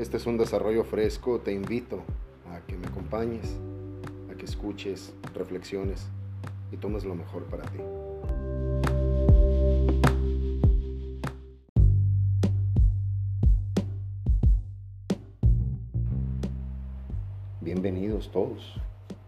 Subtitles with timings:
[0.00, 2.02] Este es un desarrollo fresco, te invito
[2.50, 3.54] a que me acompañes,
[4.32, 6.08] a que escuches, reflexiones
[6.72, 7.80] y tomes lo mejor para ti.
[17.60, 18.80] Bienvenidos todos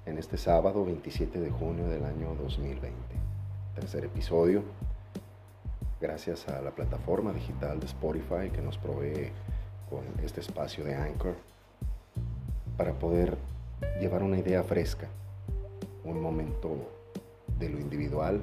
[0.06, 2.90] en este sábado 27 de junio del año 2020.
[3.74, 4.62] Tercer episodio.
[6.00, 9.30] Gracias a la plataforma digital de Spotify que nos provee
[9.92, 11.34] con este espacio de Anchor
[12.78, 13.36] para poder
[14.00, 15.06] llevar una idea fresca,
[16.04, 16.70] un momento
[17.58, 18.40] de lo individual,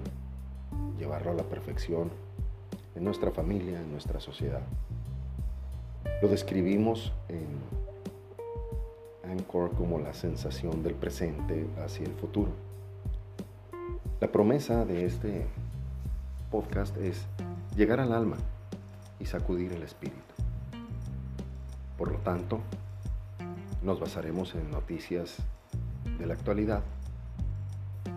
[1.00, 2.12] llevarlo a la perfección
[2.96, 4.62] en nuestra familia, en nuestra sociedad.
[6.22, 7.48] Lo describimos en
[9.28, 12.52] Anchor como la sensación del presente hacia el futuro.
[14.22, 15.48] La promesa de este
[16.52, 17.26] podcast es
[17.76, 18.38] llegar al alma
[19.20, 20.29] y sacudir el espíritu.
[22.00, 22.62] Por lo tanto,
[23.84, 25.36] nos basaremos en noticias
[26.18, 26.82] de la actualidad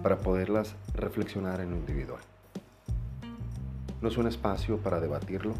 [0.04, 2.20] para poderlas reflexionar en lo individual.
[4.00, 5.54] No es un espacio para debatirlo.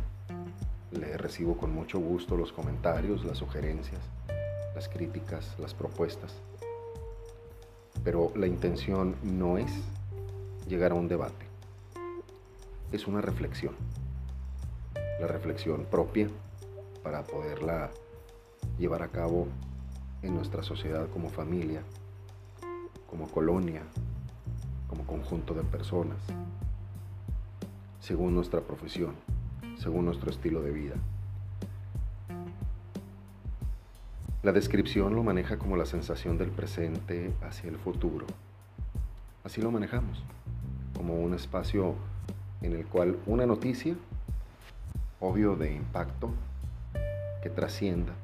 [0.92, 4.00] Le recibo con mucho gusto los comentarios, las sugerencias,
[4.76, 6.32] las críticas, las propuestas.
[8.04, 9.72] Pero la intención no es
[10.68, 11.46] llegar a un debate.
[12.92, 13.74] Es una reflexión.
[15.20, 16.28] La reflexión propia
[17.02, 17.90] para poderla
[18.78, 19.48] llevar a cabo
[20.22, 21.82] en nuestra sociedad como familia,
[23.08, 23.82] como colonia,
[24.88, 26.18] como conjunto de personas,
[28.00, 29.14] según nuestra profesión,
[29.76, 30.94] según nuestro estilo de vida.
[34.42, 38.26] La descripción lo maneja como la sensación del presente hacia el futuro.
[39.44, 40.24] Así lo manejamos,
[40.96, 41.94] como un espacio
[42.60, 43.94] en el cual una noticia,
[45.20, 46.30] obvio de impacto,
[47.42, 48.14] que trascienda,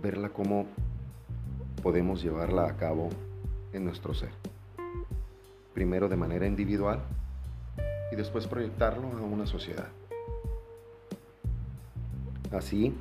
[0.00, 0.66] verla como
[1.82, 3.08] podemos llevarla a cabo
[3.72, 4.30] en nuestro ser.
[5.74, 7.00] Primero de manera individual
[8.12, 9.88] y después proyectarlo a una sociedad.
[12.50, 12.94] Así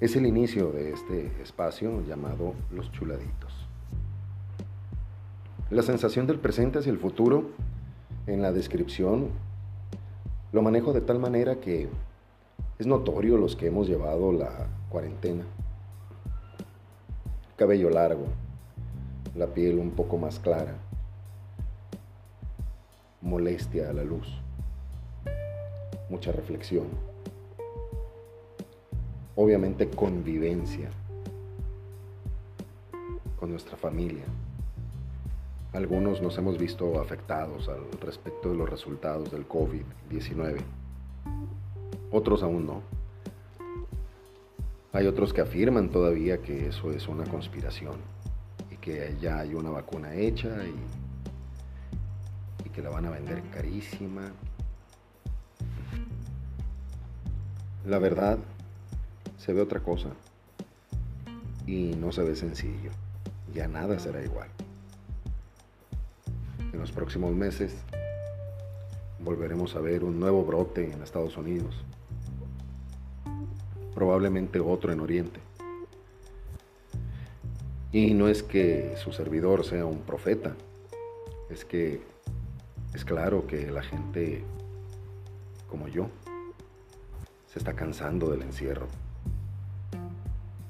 [0.00, 3.66] es el inicio de este espacio llamado Los Chuladitos.
[5.70, 7.50] La sensación del presente hacia el futuro
[8.26, 9.30] en la descripción
[10.52, 11.88] lo manejo de tal manera que
[12.78, 15.44] es notorio los que hemos llevado la cuarentena.
[17.54, 18.24] Cabello largo,
[19.34, 20.74] la piel un poco más clara,
[23.20, 24.26] molestia a la luz,
[26.08, 26.86] mucha reflexión,
[29.34, 30.88] obviamente convivencia
[33.38, 34.24] con nuestra familia.
[35.74, 40.56] Algunos nos hemos visto afectados al respecto de los resultados del COVID-19,
[42.10, 42.95] otros aún no.
[44.92, 47.96] Hay otros que afirman todavía que eso es una conspiración
[48.70, 50.74] y que ya hay una vacuna hecha y,
[52.70, 54.32] que la van a vender carísima.
[57.86, 58.38] La verdad,
[59.38, 60.10] se ve otra cosa
[61.66, 62.90] y no se ve sencillo.
[63.54, 64.48] Ya nada será igual.
[66.70, 67.74] En los próximos meses
[69.20, 71.85] volveremos a ver un nuevo brote en Estados Unidos
[73.96, 75.40] probablemente otro en Oriente.
[77.92, 80.54] Y no es que su servidor sea un profeta,
[81.48, 82.02] es que
[82.92, 84.44] es claro que la gente
[85.70, 86.08] como yo
[87.50, 88.86] se está cansando del encierro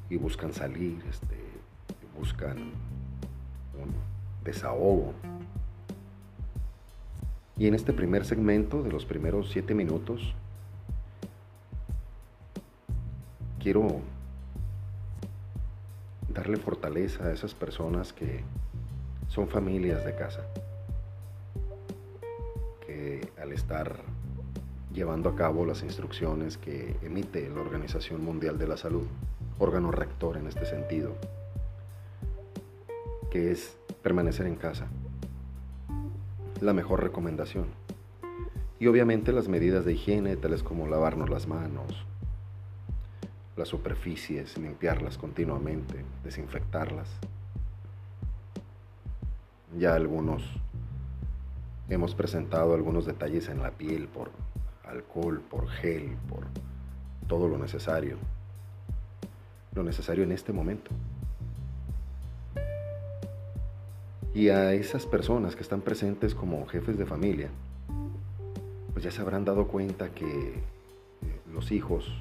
[0.08, 1.36] y buscan salir, este,
[2.16, 3.92] buscan un
[4.44, 5.14] desahogo.
[7.58, 10.32] Y en este primer segmento de los primeros siete minutos
[13.66, 14.00] quiero
[16.32, 18.44] darle fortaleza a esas personas que
[19.26, 20.46] son familias de casa,
[22.86, 23.96] que al estar
[24.94, 29.08] llevando a cabo las instrucciones que emite la Organización Mundial de la Salud,
[29.58, 31.16] órgano rector en este sentido,
[33.32, 34.86] que es permanecer en casa,
[36.60, 37.66] la mejor recomendación.
[38.78, 42.06] Y obviamente las medidas de higiene, tales como lavarnos las manos,
[43.56, 47.08] las superficies, limpiarlas continuamente, desinfectarlas.
[49.78, 50.42] Ya algunos
[51.88, 54.30] hemos presentado algunos detalles en la piel por
[54.84, 56.44] alcohol, por gel, por
[57.28, 58.18] todo lo necesario.
[59.74, 60.90] Lo necesario en este momento.
[64.34, 67.48] Y a esas personas que están presentes como jefes de familia,
[68.92, 72.12] pues ya se habrán dado cuenta que eh, los hijos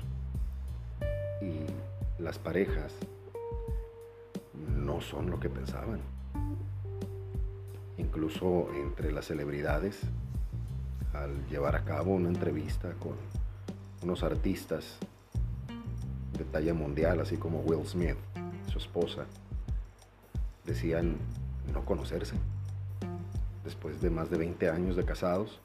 [1.41, 2.93] y las parejas
[4.75, 5.99] no son lo que pensaban.
[7.97, 9.99] Incluso entre las celebridades,
[11.13, 13.13] al llevar a cabo una entrevista con
[14.03, 14.97] unos artistas
[16.37, 18.17] de talla mundial, así como Will Smith,
[18.71, 19.25] su esposa,
[20.65, 21.17] decían
[21.73, 22.35] no conocerse.
[23.63, 25.59] Después de más de 20 años de casados,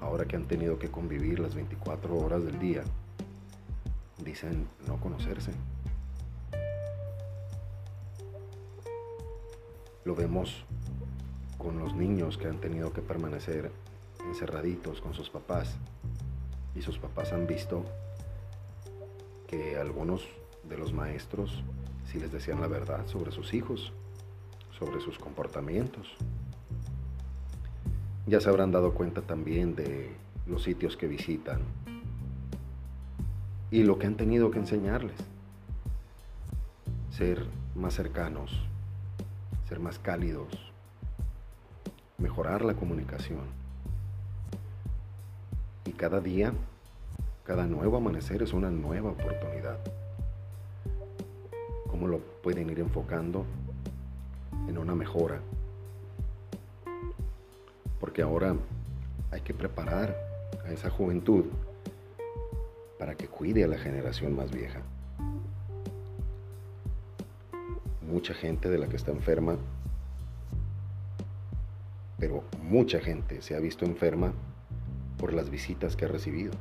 [0.00, 2.82] ahora que han tenido que convivir las 24 horas del día,
[4.18, 5.52] dicen no conocerse.
[10.04, 10.64] Lo vemos
[11.58, 13.72] con los niños que han tenido que permanecer
[14.24, 15.76] encerraditos con sus papás
[16.74, 17.84] y sus papás han visto
[19.46, 20.22] que algunos
[20.68, 21.62] de los maestros
[22.10, 23.92] sí les decían la verdad sobre sus hijos,
[24.78, 26.14] sobre sus comportamientos.
[28.26, 30.10] Ya se habrán dado cuenta también de
[30.46, 31.60] los sitios que visitan
[33.76, 35.18] y lo que han tenido que enseñarles.
[37.10, 37.44] Ser
[37.74, 38.50] más cercanos,
[39.68, 40.72] ser más cálidos,
[42.16, 43.42] mejorar la comunicación.
[45.84, 46.54] Y cada día,
[47.44, 49.76] cada nuevo amanecer es una nueva oportunidad.
[51.86, 53.44] ¿Cómo lo pueden ir enfocando
[54.68, 55.42] en una mejora?
[58.00, 58.56] Porque ahora
[59.30, 60.16] hay que preparar
[60.64, 61.44] a esa juventud
[63.06, 64.80] para que cuide a la generación más vieja.
[68.02, 69.58] Mucha gente de la que está enferma,
[72.18, 74.32] pero mucha gente se ha visto enferma
[75.18, 76.52] por las visitas que ha recibido.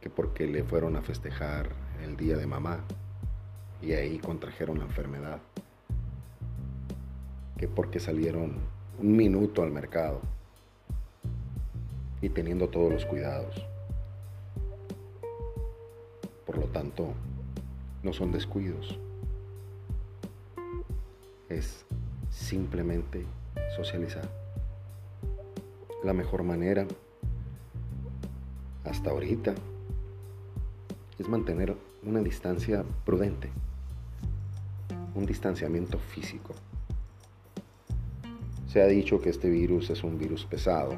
[0.00, 1.68] Que porque le fueron a festejar
[2.02, 2.80] el día de mamá
[3.80, 5.38] y ahí contrajeron la enfermedad.
[7.56, 8.56] Que porque salieron
[8.98, 10.20] un minuto al mercado
[12.20, 13.69] y teniendo todos los cuidados.
[16.50, 17.14] Por lo tanto,
[18.02, 18.98] no son descuidos.
[21.48, 21.86] Es
[22.28, 23.24] simplemente
[23.76, 24.28] socializar.
[26.02, 26.88] La mejor manera
[28.82, 29.54] hasta ahorita
[31.20, 33.48] es mantener una distancia prudente,
[35.14, 36.52] un distanciamiento físico.
[38.66, 40.96] Se ha dicho que este virus es un virus pesado,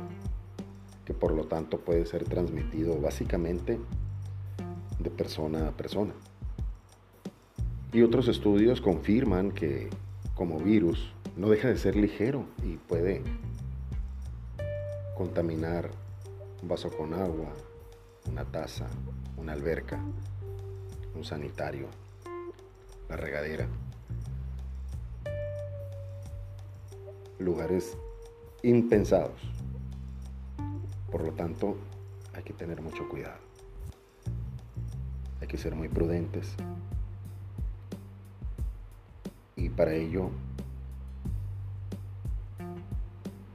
[1.04, 3.78] que por lo tanto puede ser transmitido básicamente
[5.12, 6.12] persona a persona.
[7.92, 9.90] Y otros estudios confirman que
[10.34, 13.22] como virus no deja de ser ligero y puede
[15.16, 15.90] contaminar
[16.62, 17.52] un vaso con agua,
[18.30, 18.86] una taza,
[19.36, 20.00] una alberca,
[21.14, 21.86] un sanitario,
[23.08, 23.68] la regadera.
[27.38, 27.96] Lugares
[28.62, 29.40] impensados.
[31.10, 31.76] Por lo tanto,
[32.32, 33.51] hay que tener mucho cuidado
[35.46, 36.54] que ser muy prudentes.
[39.56, 40.30] Y para ello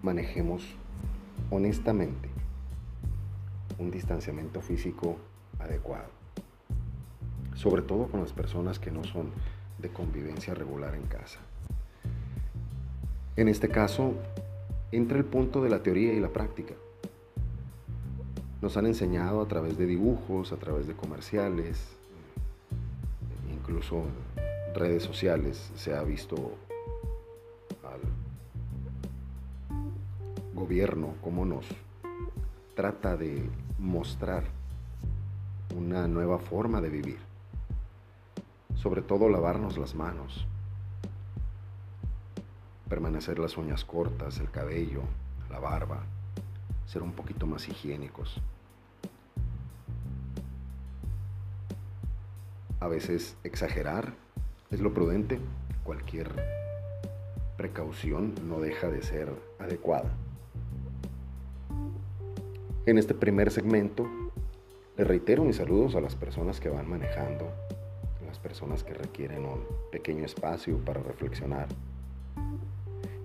[0.01, 0.63] manejemos
[1.50, 2.30] honestamente
[3.78, 5.18] un distanciamiento físico
[5.60, 6.10] adecuado.
[7.56, 9.31] Sobre todo con las personas que no son
[9.80, 11.40] de convivencia regular en casa.
[13.36, 14.13] En este caso,
[14.92, 16.74] entra el punto de la teoría y la práctica.
[18.61, 21.95] Nos han enseñado a través de dibujos, a través de comerciales,
[23.52, 24.04] incluso
[24.73, 26.35] redes sociales se ha visto
[27.83, 28.02] al
[30.56, 31.66] gobierno cómo nos
[32.76, 33.47] trata de
[33.78, 34.44] mostrar
[35.76, 37.19] una nueva forma de vivir.
[38.76, 40.47] Sobre todo lavarnos las manos,
[42.90, 45.02] permanecer las uñas cortas, el cabello,
[45.49, 46.04] la barba,
[46.87, 48.41] ser un poquito más higiénicos.
[52.79, 54.13] A veces exagerar
[54.71, 55.39] es lo prudente.
[55.83, 56.29] Cualquier
[57.57, 59.29] precaución no deja de ser
[59.59, 60.09] adecuada.
[62.85, 64.07] En este primer segmento,
[64.95, 67.51] le reitero mis saludos a las personas que van manejando,
[68.25, 71.67] las personas que requieren un pequeño espacio para reflexionar.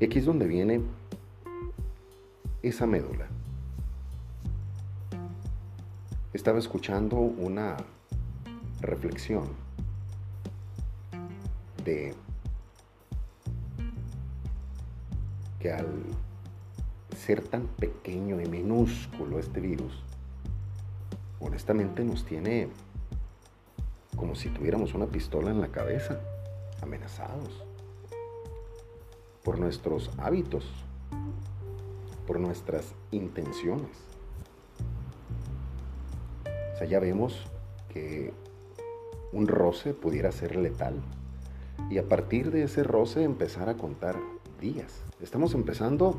[0.00, 0.80] Y aquí es donde viene
[2.62, 3.28] esa médula
[6.32, 7.76] estaba escuchando una
[8.80, 9.48] reflexión
[11.84, 12.14] de
[15.60, 15.86] que al
[17.16, 20.02] ser tan pequeño y minúsculo este virus,
[21.38, 22.68] honestamente nos tiene
[24.16, 26.18] como si tuviéramos una pistola en la cabeza,
[26.80, 27.62] amenazados
[29.44, 30.64] por nuestros hábitos,
[32.26, 34.11] por nuestras intenciones
[36.84, 37.46] ya vemos
[37.88, 38.32] que
[39.32, 40.94] un roce pudiera ser letal
[41.90, 44.16] y a partir de ese roce empezar a contar
[44.60, 45.02] días.
[45.20, 46.16] Estamos empezando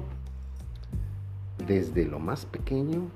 [1.65, 3.09] desde lo más pequeño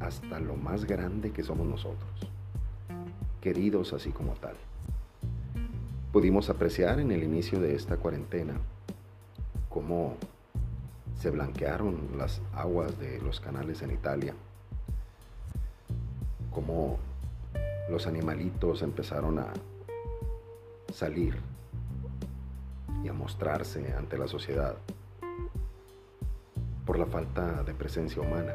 [0.00, 2.10] hasta lo más grande que somos nosotros,
[3.40, 4.56] queridos así como tal.
[6.12, 8.54] Pudimos apreciar en el inicio de esta cuarentena
[9.68, 10.16] cómo
[11.18, 14.34] se blanquearon las aguas de los canales en Italia,
[16.52, 16.98] cómo
[17.90, 19.52] los animalitos empezaron a
[20.92, 21.36] salir
[23.02, 24.76] y a mostrarse ante la sociedad
[26.86, 28.52] por la falta de presencia humana.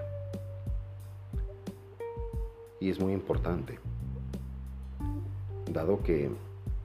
[2.79, 3.79] Y es muy importante,
[5.71, 6.29] dado que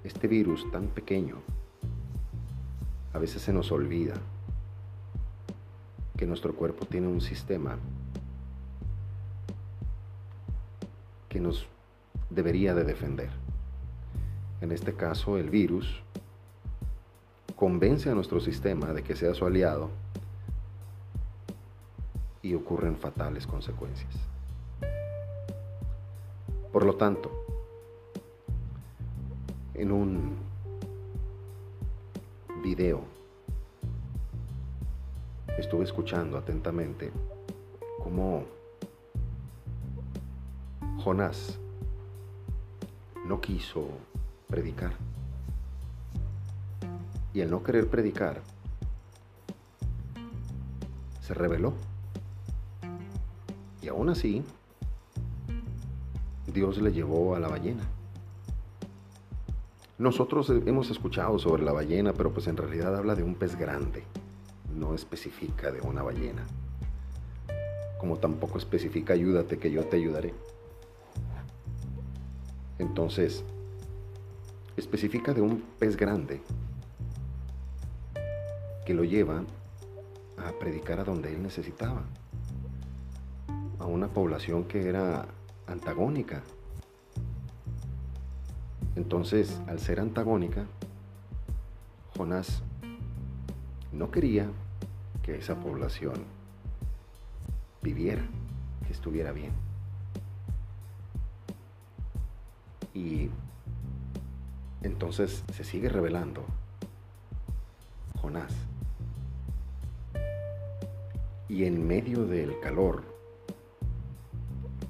[0.04, 1.36] este virus tan pequeño
[3.12, 4.14] a veces se nos olvida
[6.16, 7.78] que nuestro cuerpo tiene un sistema
[11.32, 11.66] que nos
[12.28, 13.30] debería de defender.
[14.60, 16.02] En este caso, el virus
[17.56, 19.88] convence a nuestro sistema de que sea su aliado
[22.42, 24.14] y ocurren fatales consecuencias.
[26.70, 27.30] Por lo tanto,
[29.72, 30.36] en un
[32.62, 33.04] video
[35.56, 37.10] estuve escuchando atentamente
[38.02, 38.44] cómo
[41.02, 41.58] Jonás
[43.26, 43.88] no quiso
[44.46, 44.92] predicar.
[47.34, 48.40] Y el no querer predicar
[51.20, 51.72] se rebeló.
[53.82, 54.44] Y aún así,
[56.46, 57.82] Dios le llevó a la ballena.
[59.98, 64.04] Nosotros hemos escuchado sobre la ballena, pero pues en realidad habla de un pez grande,
[64.72, 66.46] no especifica de una ballena.
[67.98, 70.32] Como tampoco especifica ayúdate que yo te ayudaré.
[72.82, 73.44] Entonces,
[74.76, 76.42] especifica de un pez grande
[78.84, 79.44] que lo lleva
[80.36, 82.02] a predicar a donde él necesitaba,
[83.78, 85.26] a una población que era
[85.68, 86.42] antagónica.
[88.96, 90.66] Entonces, al ser antagónica,
[92.16, 92.64] Jonás
[93.92, 94.50] no quería
[95.22, 96.24] que esa población
[97.80, 98.24] viviera,
[98.84, 99.71] que estuviera bien.
[102.94, 103.30] Y
[104.82, 106.44] entonces se sigue revelando
[108.20, 108.52] Jonás.
[111.48, 113.02] Y en medio del calor,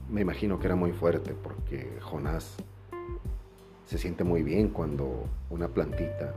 [0.09, 2.57] me imagino que era muy fuerte porque Jonás
[3.87, 6.35] se siente muy bien cuando una plantita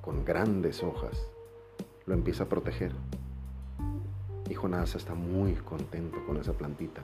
[0.00, 1.28] con grandes hojas
[2.06, 2.92] lo empieza a proteger.
[4.48, 7.02] Y Jonás está muy contento con esa plantita.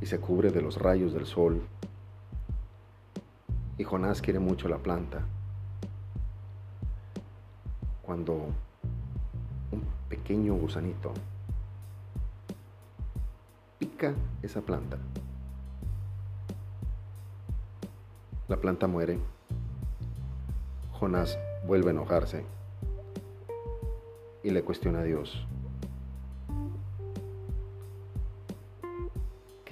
[0.00, 1.62] Y se cubre de los rayos del sol.
[3.78, 5.20] Y Jonás quiere mucho la planta.
[8.02, 8.34] Cuando
[9.72, 11.12] un pequeño gusanito
[13.78, 14.98] pica esa planta,
[18.48, 19.18] la planta muere.
[20.92, 22.44] Jonás vuelve a enojarse
[24.42, 25.46] y le cuestiona a Dios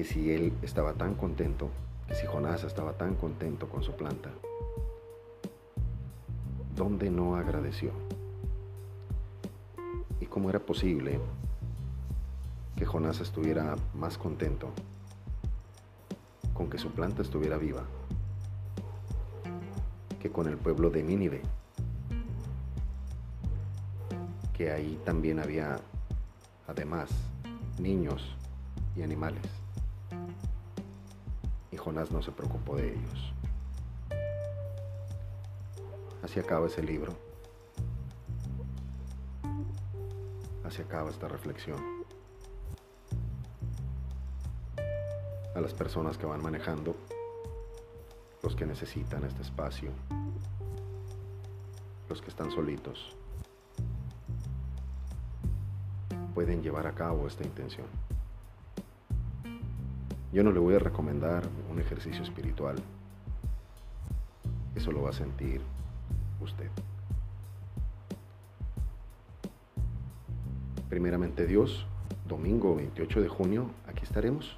[0.05, 1.71] que si él estaba tan contento,
[2.07, 4.29] que si Jonás estaba tan contento con su planta,
[6.77, 7.91] ¿dónde no agradeció?
[10.21, 11.19] ¿Y cómo era posible
[12.77, 14.69] que Jonás estuviera más contento
[16.53, 17.85] con que su planta estuviera viva
[20.21, 21.41] que con el pueblo de Nínive?
[24.53, 25.81] que ahí también había
[26.69, 27.09] además
[27.79, 28.37] niños
[28.95, 29.64] y animales.
[31.85, 33.33] Jonás no se preocupó de ellos.
[36.23, 37.13] Así acaba ese libro.
[40.65, 41.77] Así acaba esta reflexión.
[45.55, 46.97] A las personas que van manejando,
[48.43, 49.91] los que necesitan este espacio,
[52.09, 53.15] los que están solitos,
[56.35, 57.87] pueden llevar a cabo esta intención.
[60.35, 62.75] Yo no le voy a recomendar un ejercicio espiritual.
[64.75, 65.61] Eso lo va a sentir
[66.41, 66.69] usted.
[70.89, 71.87] Primeramente Dios,
[72.27, 74.57] domingo 28 de junio, aquí estaremos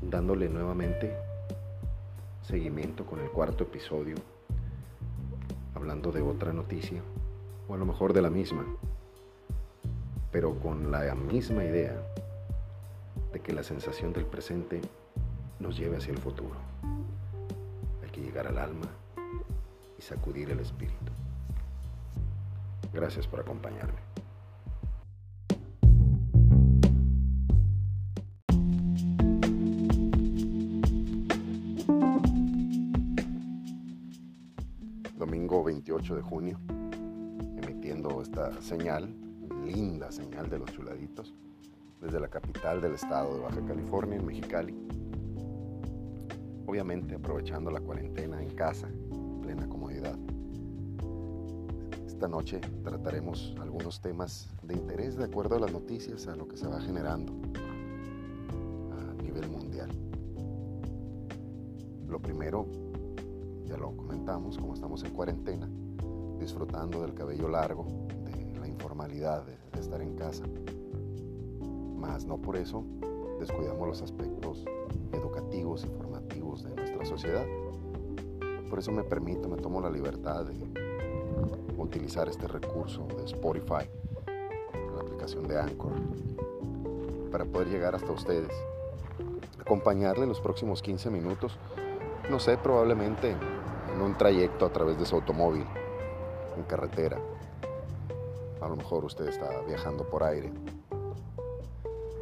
[0.00, 1.14] dándole nuevamente
[2.40, 4.16] seguimiento con el cuarto episodio,
[5.74, 7.02] hablando de otra noticia,
[7.68, 8.64] o a lo mejor de la misma,
[10.32, 12.02] pero con la misma idea
[13.32, 14.80] de que la sensación del presente
[15.58, 16.56] nos lleve hacia el futuro.
[18.02, 18.86] Hay que llegar al alma
[19.98, 21.12] y sacudir el espíritu.
[22.92, 24.00] Gracias por acompañarme.
[35.16, 36.58] Domingo 28 de junio,
[37.62, 39.14] emitiendo esta señal,
[39.64, 41.34] linda señal de los chuladitos,
[42.00, 44.74] desde la capital del estado de Baja California, en Mexicali.
[46.66, 50.16] Obviamente aprovechando la cuarentena en casa, en plena comodidad.
[52.06, 56.56] Esta noche trataremos algunos temas de interés de acuerdo a las noticias, a lo que
[56.56, 57.32] se va generando
[58.92, 59.90] a nivel mundial.
[62.08, 62.66] Lo primero,
[63.66, 65.68] ya lo comentamos, como estamos en cuarentena,
[66.38, 67.86] disfrutando del cabello largo,
[68.24, 70.44] de la informalidad de, de estar en casa
[72.00, 72.84] más no por eso
[73.38, 74.64] descuidamos los aspectos
[75.12, 77.46] educativos y formativos de nuestra sociedad.
[78.68, 80.54] Por eso me permito, me tomo la libertad de
[81.76, 83.88] utilizar este recurso de Spotify,
[84.94, 85.92] la aplicación de Anchor,
[87.32, 88.52] para poder llegar hasta ustedes,
[89.58, 91.58] acompañarle los próximos 15 minutos,
[92.30, 93.34] no sé, probablemente
[93.94, 95.64] en un trayecto a través de su automóvil,
[96.56, 97.18] en carretera.
[98.60, 100.52] A lo mejor usted está viajando por aire,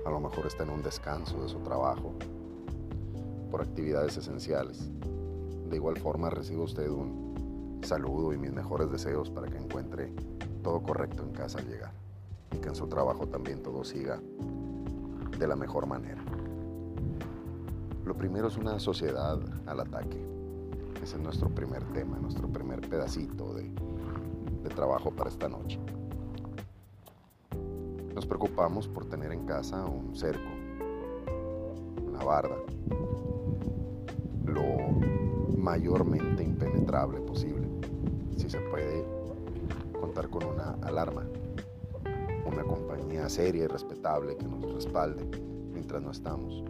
[0.09, 2.15] a lo mejor está en un descanso de su trabajo,
[3.50, 4.88] por actividades esenciales.
[5.69, 10.11] De igual forma recibo usted un saludo y mis mejores deseos para que encuentre
[10.62, 11.93] todo correcto en casa al llegar
[12.53, 14.19] y que en su trabajo también todo siga
[15.38, 16.25] de la mejor manera.
[18.07, 20.27] Lo primero es una sociedad al ataque.
[21.03, 23.71] Ese es nuestro primer tema, nuestro primer pedacito de
[24.75, 25.79] trabajo para esta noche.
[28.19, 30.50] Nos preocupamos por tener en casa un cerco,
[32.04, 32.57] una barda,
[34.45, 37.69] lo mayormente impenetrable posible.
[38.37, 39.04] Si se puede
[40.00, 41.28] contar con una alarma,
[42.45, 45.25] una compañía seria y respetable que nos respalde
[45.73, 46.65] mientras no estamos.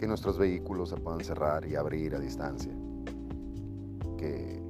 [0.00, 2.72] Que nuestros vehículos se puedan cerrar y abrir a distancia.
[4.18, 4.60] Que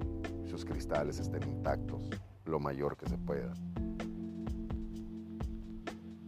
[0.44, 2.10] sus cristales estén intactos
[2.52, 3.54] lo mayor que se pueda.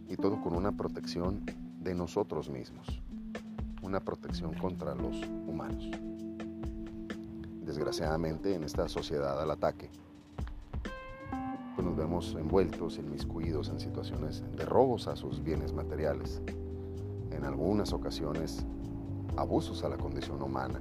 [0.09, 1.45] Y todo con una protección
[1.79, 3.01] de nosotros mismos,
[3.83, 5.87] una protección contra los humanos.
[7.63, 9.91] Desgraciadamente en esta sociedad al ataque,
[11.75, 16.41] pues nos vemos envueltos, inmiscuidos en situaciones de robos a sus bienes materiales,
[17.29, 18.65] en algunas ocasiones
[19.37, 20.79] abusos a la condición humana,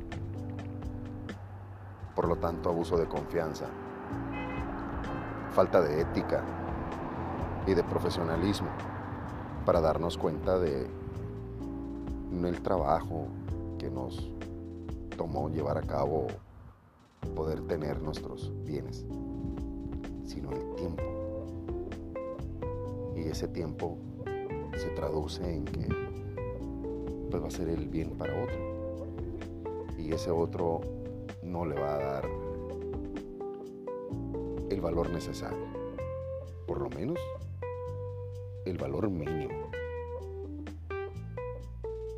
[2.14, 3.66] por lo tanto abuso de confianza,
[5.54, 6.42] falta de ética
[7.64, 8.66] y de profesionalismo
[9.64, 10.84] para darnos cuenta de
[12.44, 13.28] el trabajo
[13.78, 14.32] que nos
[15.16, 16.26] tomó llevar a cabo
[17.36, 19.06] poder tener nuestros bienes,
[20.26, 21.02] sino el tiempo.
[23.16, 23.96] Y ese tiempo
[24.76, 25.86] se traduce en que
[27.30, 28.56] pues va a ser el bien para otro.
[29.96, 30.80] Y ese otro
[31.44, 32.43] no le va a dar
[34.84, 35.66] valor necesario.
[36.66, 37.18] Por lo menos
[38.66, 39.70] el valor mínimo.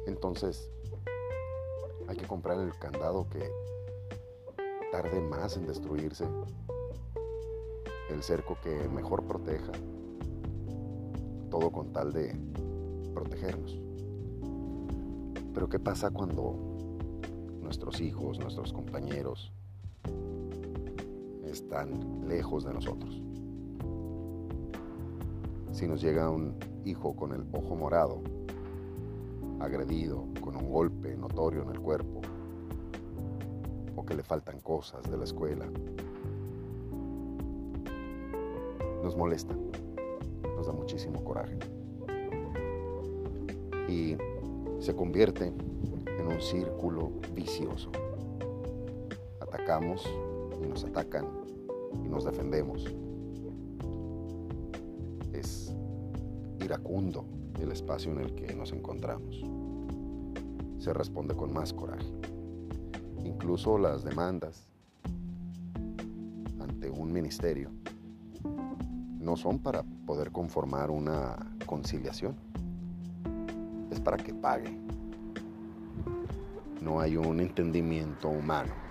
[0.09, 0.69] Entonces,
[2.09, 3.49] hay que comprar el candado que
[4.91, 6.27] tarde más en destruirse,
[8.11, 9.73] el cerco que mejor proteja,
[11.51, 12.37] todo con tal de
[13.15, 13.79] protegernos.
[15.55, 16.57] Pero ¿qué pasa cuando
[17.63, 19.53] nuestros hijos, nuestros compañeros,
[21.57, 23.23] están lejos de nosotros.
[25.73, 28.21] Si nos llega un hijo con el ojo morado,
[29.59, 32.21] agredido, con un golpe notorio en el cuerpo,
[33.97, 35.67] o que le faltan cosas de la escuela,
[39.03, 39.55] nos molesta,
[40.57, 41.59] nos da muchísimo coraje.
[43.89, 44.17] Y
[44.79, 45.55] se convierte
[46.19, 47.91] en un círculo vicioso.
[49.41, 50.07] Atacamos
[50.63, 51.46] y nos atacan
[52.05, 52.85] y nos defendemos.
[55.33, 55.75] Es
[56.61, 57.25] iracundo
[57.61, 59.43] el espacio en el que nos encontramos.
[60.79, 62.07] Se responde con más coraje.
[63.25, 64.69] Incluso las demandas
[66.61, 67.71] ante un ministerio
[69.21, 72.37] no son para poder conformar una conciliación.
[73.91, 74.79] Es para que pague.
[76.81, 78.86] No hay un entendimiento humano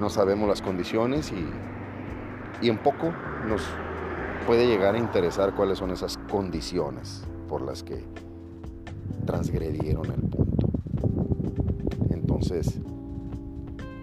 [0.00, 3.12] no sabemos las condiciones y, y en poco
[3.48, 3.62] nos
[4.46, 8.04] puede llegar a interesar cuáles son esas condiciones por las que
[9.24, 10.68] transgredieron el punto.
[12.10, 12.78] Entonces,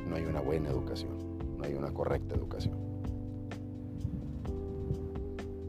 [0.09, 1.11] no hay una buena educación,
[1.57, 2.75] no hay una correcta educación.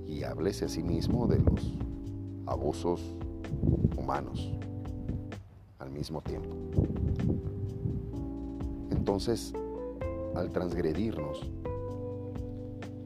[0.06, 1.74] Y háblese a sí mismo de los
[2.46, 3.00] abusos
[3.96, 4.52] humanos
[5.78, 6.48] al mismo tiempo.
[8.90, 9.52] Entonces,
[10.34, 11.50] al transgredirnos,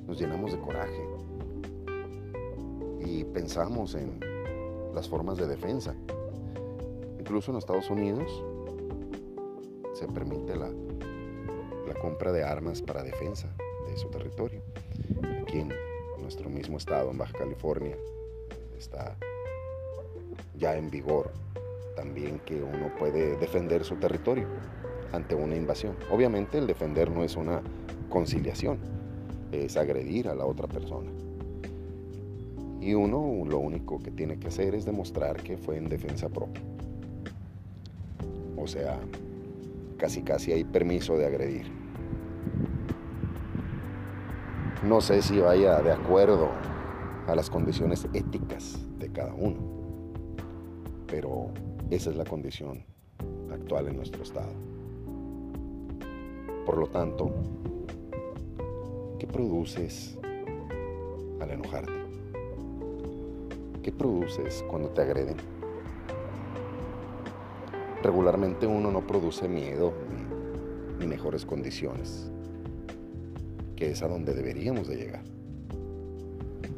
[0.07, 1.03] nos llenamos de coraje
[3.05, 4.21] y pensamos en
[4.95, 5.95] las formas de defensa.
[7.19, 8.45] Incluso en Estados Unidos
[9.95, 10.71] se permite la,
[11.89, 13.49] la compra de armas para defensa
[13.89, 14.63] de su territorio.
[15.43, 15.73] Aquí en
[16.21, 17.97] nuestro mismo estado, en Baja California,
[18.77, 19.17] está
[20.57, 21.31] ya en vigor
[21.97, 24.47] también que uno puede defender su territorio
[25.13, 25.95] ante una invasión.
[26.11, 27.63] Obviamente el defender no es una
[28.09, 28.79] conciliación,
[29.53, 31.11] es agredir a la otra persona.
[32.81, 36.63] Y uno lo único que tiene que hacer es demostrar que fue en defensa propia.
[38.57, 38.99] O sea,
[39.97, 41.67] casi casi hay permiso de agredir.
[44.87, 46.51] No sé si vaya de acuerdo
[47.27, 49.59] a las condiciones éticas de cada uno,
[51.09, 51.51] pero
[51.91, 52.85] esa es la condición
[53.53, 54.76] actual en nuestro estado.
[56.67, 57.31] Por lo tanto,
[59.21, 60.19] ¿qué produces
[61.41, 61.93] al enojarte?
[63.85, 65.37] ¿Qué produces cuando te agreden?
[68.03, 69.93] Regularmente uno no produce miedo
[70.99, 72.33] ni, mejores condiciones,
[73.77, 75.23] que es a donde deberíamos de llegar,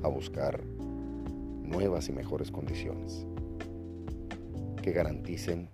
[0.03, 0.63] a buscar
[1.63, 3.25] nuevas y mejores condiciones
[4.83, 5.71] que garanticen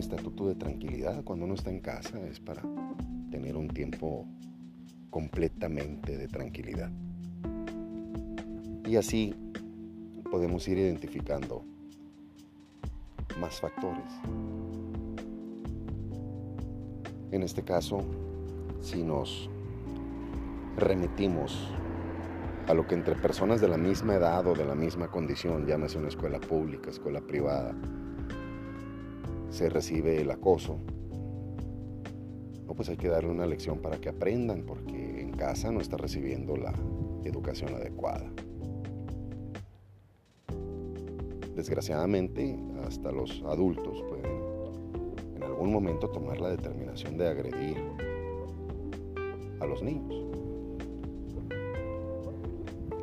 [0.00, 2.62] estatuto de tranquilidad cuando uno está en casa es para
[3.30, 4.26] tener un tiempo
[5.10, 6.90] completamente de tranquilidad.
[8.86, 9.34] Y así
[10.30, 11.64] podemos ir identificando
[13.38, 14.12] más factores.
[17.30, 18.00] En este caso,
[18.80, 19.48] si nos
[20.76, 21.68] remitimos
[22.66, 25.98] a lo que entre personas de la misma edad o de la misma condición, llámese
[25.98, 27.74] una escuela pública, escuela privada,
[29.50, 30.78] se recibe el acoso,
[32.66, 35.96] no, pues hay que darle una lección para que aprendan, porque en casa no está
[35.96, 36.72] recibiendo la
[37.24, 38.30] educación adecuada.
[41.56, 44.30] Desgraciadamente, hasta los adultos pueden
[45.34, 47.76] en algún momento tomar la determinación de agredir
[49.58, 50.24] a los niños.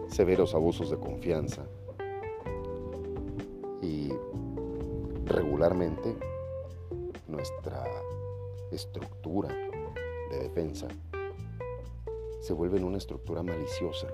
[0.07, 1.65] Severos abusos de confianza
[3.81, 4.09] y
[5.25, 6.15] regularmente
[7.27, 7.83] nuestra
[8.71, 9.49] estructura
[10.31, 10.87] de defensa
[12.41, 14.07] se vuelve en una estructura maliciosa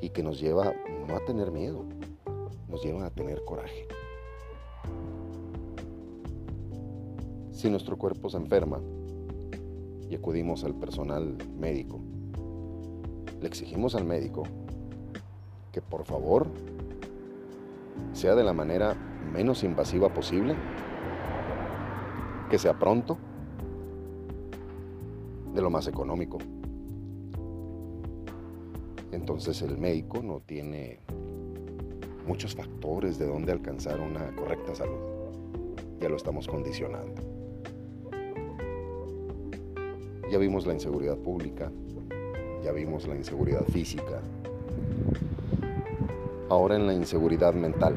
[0.00, 0.72] y que nos lleva
[1.06, 1.84] no a tener miedo,
[2.68, 3.86] nos lleva a tener coraje.
[7.52, 8.80] Si nuestro cuerpo se enferma
[10.08, 12.00] y acudimos al personal médico,
[13.40, 14.44] le exigimos al médico
[15.70, 16.46] que por favor
[18.12, 18.94] sea de la manera
[19.32, 20.56] menos invasiva posible
[22.50, 23.16] que sea pronto,
[25.54, 26.38] de lo más económico.
[29.12, 30.98] Entonces el médico no tiene
[32.26, 34.98] muchos factores de dónde alcanzar una correcta salud.
[36.00, 37.22] Ya lo estamos condicionando.
[40.30, 41.70] Ya vimos la inseguridad pública,
[42.64, 44.20] ya vimos la inseguridad física,
[46.48, 47.94] ahora en la inseguridad mental.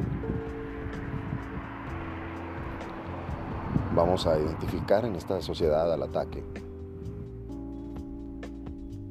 [3.96, 6.44] Vamos a identificar en esta sociedad al ataque.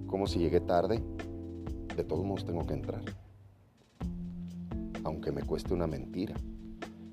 [0.08, 1.00] Como si llegué tarde,
[1.96, 3.02] de todos modos tengo que entrar.
[5.04, 6.34] Aunque me cueste una mentira,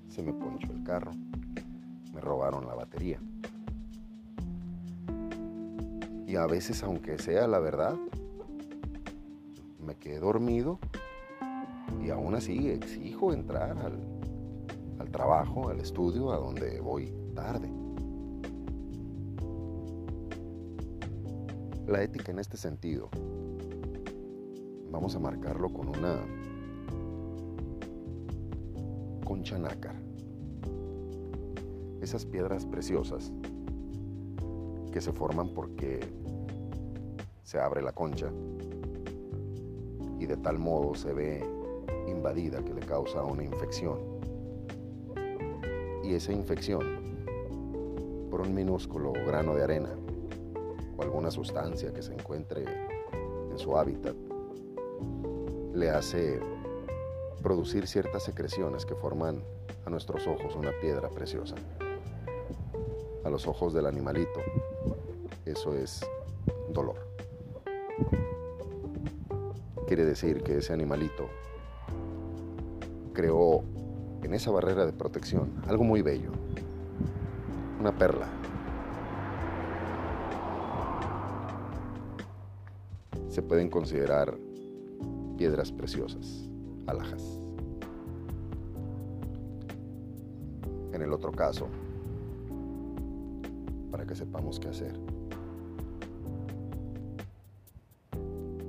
[0.10, 1.12] se me ponchó el carro,
[2.12, 3.19] me robaron la batería.
[6.25, 7.95] Y a veces, aunque sea la verdad,
[9.86, 10.79] me quedé dormido
[12.03, 13.99] y aún así exijo entrar al,
[14.99, 17.69] al trabajo, al estudio, a donde voy tarde.
[21.88, 23.10] La ética en este sentido,
[24.91, 26.19] vamos a marcarlo con una
[29.23, 29.95] concha nácar.
[32.02, 33.32] Esas piedras preciosas
[34.91, 36.02] que se forman porque
[37.43, 38.30] se abre la concha
[40.19, 41.41] y de tal modo se ve
[42.06, 43.97] invadida que le causa una infección.
[46.04, 46.99] Y esa infección
[48.41, 49.89] un minúsculo grano de arena
[50.97, 52.63] o alguna sustancia que se encuentre
[53.52, 54.15] en su hábitat,
[55.73, 56.39] le hace
[57.41, 59.41] producir ciertas secreciones que forman
[59.86, 61.56] a nuestros ojos una piedra preciosa.
[63.23, 64.39] A los ojos del animalito,
[65.45, 66.02] eso es
[66.73, 66.95] dolor.
[69.88, 71.30] Quiere decir que ese animalito
[73.13, 73.63] creó
[74.21, 76.32] en esa barrera de protección algo muy bello,
[77.80, 78.28] una perla.
[83.30, 84.38] Se pueden considerar
[85.38, 86.50] piedras preciosas,
[86.88, 87.42] alhajas.
[90.92, 91.68] En el otro caso,
[93.92, 95.00] para que sepamos qué hacer.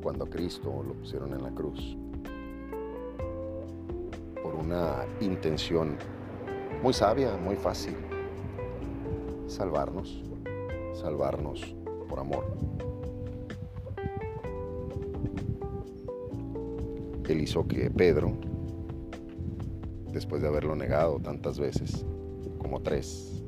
[0.03, 1.97] Cuando a Cristo lo pusieron en la cruz,
[4.43, 5.97] por una intención
[6.83, 7.97] muy sabia, muy fácil,
[9.61, 10.25] salvarnos,
[10.95, 11.77] salvarnos
[12.09, 12.47] por amor.
[17.29, 18.33] Él hizo que Pedro,
[20.11, 22.07] después de haberlo negado tantas veces,
[22.59, 23.45] como tres,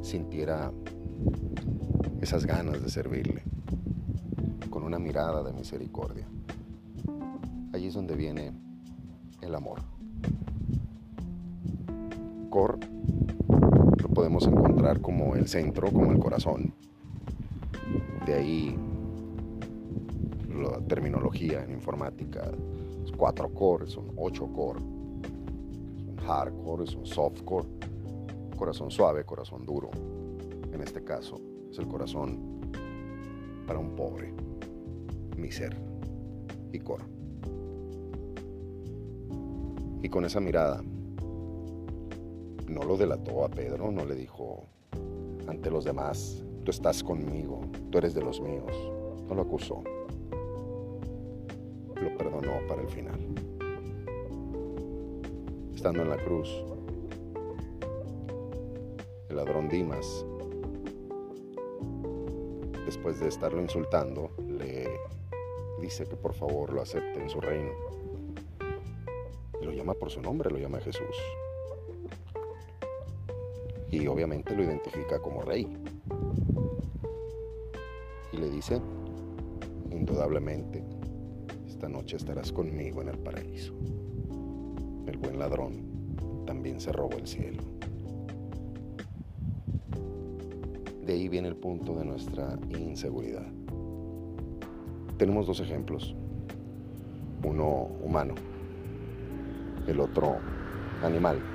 [0.00, 0.72] sintiera
[2.22, 3.42] esas ganas de servirle,
[4.70, 6.26] con una mirada de misericordia.
[7.74, 8.50] Allí es donde viene
[9.42, 9.93] el amor.
[14.42, 16.74] Encontrar como el centro, como el corazón.
[18.26, 18.76] De ahí
[20.48, 22.50] la terminología en informática.
[23.04, 24.80] Es 4 core, son 8 core.
[24.80, 27.68] Es un hardcore, es un softcore.
[28.56, 29.90] Corazón suave, corazón duro.
[30.72, 32.60] En este caso es el corazón
[33.66, 34.32] para un pobre,
[35.36, 35.76] mi ser
[36.72, 37.04] y core.
[40.02, 40.82] Y con esa mirada
[42.74, 44.64] no lo delató a Pedro, no le dijo
[45.46, 47.60] ante los demás, tú estás conmigo,
[47.90, 48.72] tú eres de los míos.
[49.28, 49.82] No lo acusó,
[51.94, 53.20] lo perdonó para el final.
[55.74, 56.48] Estando en la cruz,
[59.28, 60.26] el ladrón Dimas,
[62.84, 64.88] después de estarlo insultando, le
[65.80, 67.70] dice que por favor lo acepte en su reino.
[69.62, 71.16] lo llama por su nombre, lo llama Jesús
[73.94, 75.68] y obviamente lo identifica como rey.
[78.32, 78.80] Y le dice,
[79.90, 80.82] indudablemente,
[81.66, 83.72] esta noche estarás conmigo en el paraíso.
[85.06, 87.62] El buen ladrón también se robó el cielo.
[91.06, 93.46] De ahí viene el punto de nuestra inseguridad.
[95.18, 96.16] Tenemos dos ejemplos,
[97.44, 98.34] uno humano,
[99.86, 100.38] el otro
[101.02, 101.53] animal.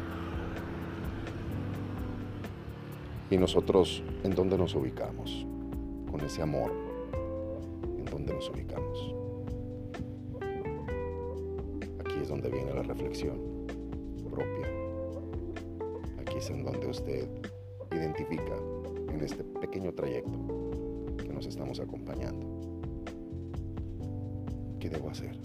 [3.32, 5.46] Y nosotros, ¿en dónde nos ubicamos?
[6.10, 6.72] Con ese amor,
[7.98, 9.15] ¿en dónde nos ubicamos?
[12.00, 13.38] Aquí es donde viene la reflexión
[14.32, 14.68] propia.
[16.22, 17.28] Aquí es en donde usted
[17.92, 18.56] identifica
[19.12, 20.38] en este pequeño trayecto
[21.18, 22.48] que nos estamos acompañando.
[24.80, 25.38] ¿Qué debo hacer?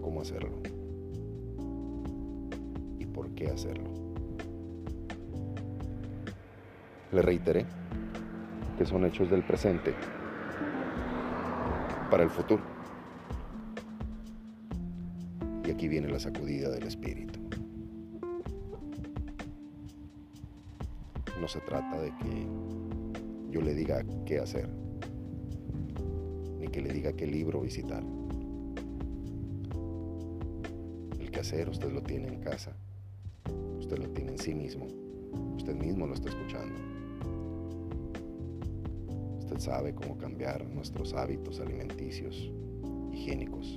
[0.00, 0.62] ¿Cómo hacerlo?
[2.98, 4.01] ¿Y por qué hacerlo?
[7.12, 7.66] Le reiteré
[8.78, 9.94] que son hechos del presente
[12.10, 12.62] para el futuro.
[15.66, 17.38] Y aquí viene la sacudida del espíritu.
[21.38, 22.46] No se trata de que
[23.50, 24.70] yo le diga qué hacer,
[26.58, 28.02] ni que le diga qué libro visitar.
[31.20, 32.72] El que hacer usted lo tiene en casa,
[33.78, 34.86] usted lo tiene en sí mismo,
[35.56, 36.91] usted mismo lo está escuchando
[39.62, 42.50] sabe cómo cambiar nuestros hábitos alimenticios,
[43.12, 43.76] higiénicos,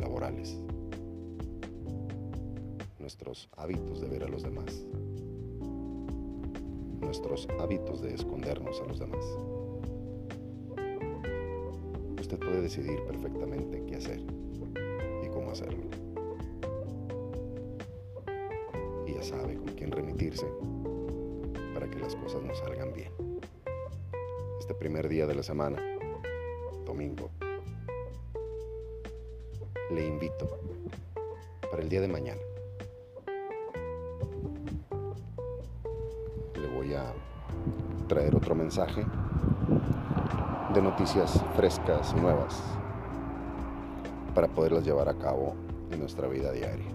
[0.00, 0.60] laborales,
[2.98, 4.84] nuestros hábitos de ver a los demás,
[7.00, 9.24] nuestros hábitos de escondernos a los demás.
[12.20, 14.20] Usted puede decidir perfectamente qué hacer
[15.24, 15.84] y cómo hacerlo.
[19.06, 20.48] Y ya sabe con quién remitirse
[24.70, 25.82] este primer día de la semana,
[26.86, 27.28] domingo,
[29.90, 30.48] le invito
[31.68, 32.40] para el día de mañana.
[36.54, 37.12] Le voy a
[38.06, 39.04] traer otro mensaje
[40.72, 42.62] de noticias frescas y nuevas
[44.36, 45.56] para poderlas llevar a cabo
[45.90, 46.86] en nuestra vida diaria.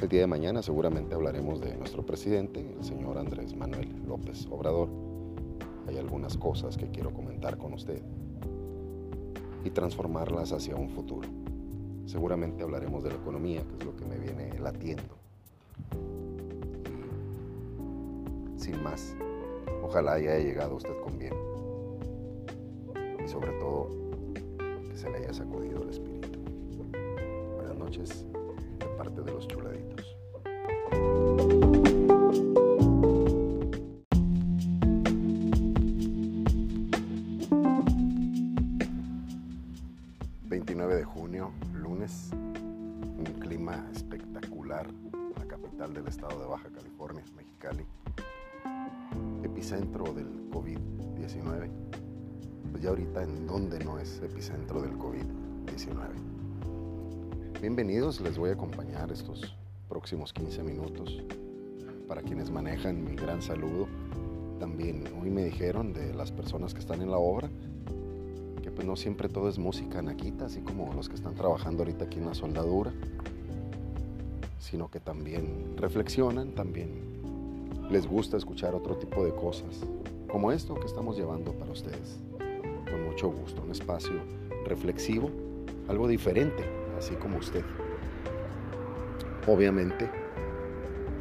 [0.00, 5.07] El día de mañana seguramente hablaremos de nuestro presidente, el señor Andrés Manuel López Obrador
[5.88, 8.02] hay algunas cosas que quiero comentar con usted.
[9.64, 11.28] y transformarlas hacia un futuro.
[12.06, 15.18] Seguramente hablaremos de la economía, que es lo que me viene latiendo.
[18.68, 19.16] sin más,
[19.82, 21.32] ojalá haya llegado usted con bien.
[23.24, 23.88] Y sobre todo,
[24.34, 26.38] que se le haya sacudido el espíritu.
[27.56, 28.26] Buenas noches
[28.78, 29.77] de parte de los chuladitos.
[58.08, 59.54] Les voy a acompañar estos
[59.88, 61.22] próximos 15 minutos.
[62.08, 63.86] Para quienes manejan mi gran saludo,
[64.58, 67.50] también hoy me dijeron de las personas que están en la obra
[68.78, 72.18] pues no siempre todo es música naquita, así como los que están trabajando ahorita aquí
[72.18, 72.92] en la soldadura,
[74.60, 77.18] sino que también reflexionan, también
[77.90, 79.80] les gusta escuchar otro tipo de cosas,
[80.30, 82.20] como esto que estamos llevando para ustedes,
[82.88, 84.20] con mucho gusto, un espacio
[84.64, 85.28] reflexivo,
[85.88, 86.64] algo diferente,
[86.96, 87.64] así como usted.
[89.48, 90.10] Obviamente,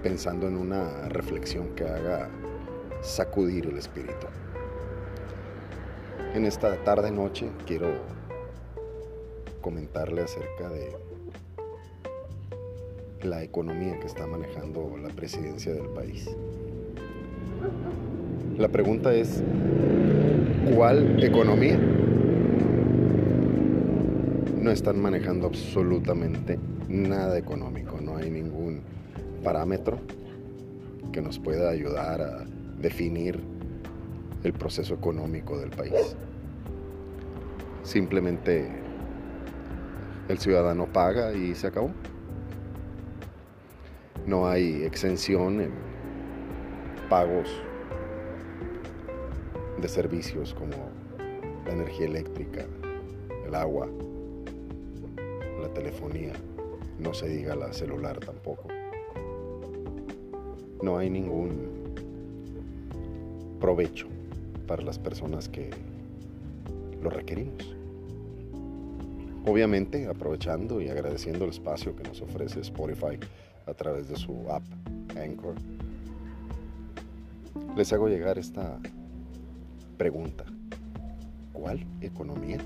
[0.03, 2.29] pensando en una reflexión que haga
[3.01, 4.27] sacudir el espíritu.
[6.33, 7.87] En esta tarde noche quiero
[9.61, 10.91] comentarle acerca de
[13.23, 16.29] la economía que está manejando la presidencia del país.
[18.57, 19.41] La pregunta es,
[20.75, 21.79] ¿cuál economía?
[24.59, 28.82] No están manejando absolutamente nada económico, no hay ningún
[29.43, 30.00] parámetro
[31.12, 32.45] que nos pueda ayudar a
[32.80, 33.39] definir
[34.43, 36.15] el proceso económico del país.
[37.84, 38.69] Simplemente
[40.28, 41.91] el ciudadano paga y se acabó.
[44.26, 45.71] No hay exención en
[47.10, 47.50] pagos
[49.82, 50.76] de servicios como
[51.65, 52.65] la energía eléctrica,
[53.45, 53.88] el agua,
[55.62, 56.34] la telefonía,
[56.99, 58.67] no se diga la celular tampoco.
[60.81, 61.77] No hay ningún
[63.60, 64.07] provecho
[64.67, 65.69] para las personas que
[67.01, 67.75] lo requerimos.
[69.45, 73.17] Obviamente aprovechando y agradeciendo el espacio que nos ofrece Spotify
[73.65, 74.63] a través de su app
[75.15, 75.55] Anchor,
[77.75, 78.79] les hago llegar esta
[79.97, 80.45] pregunta.
[81.53, 82.60] ¿Cuál economía?